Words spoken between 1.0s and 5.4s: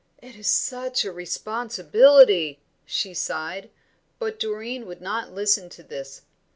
a responsibility," she sighed; but Doreen would not